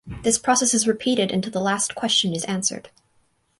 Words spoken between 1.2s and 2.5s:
until the last question is